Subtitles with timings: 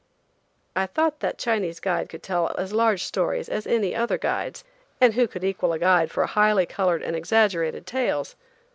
[0.75, 4.63] I thought that Chinese guide could tell as large stories as any other guides;
[4.99, 8.35] and who can equal a guide for highly colored and exaggerated tales?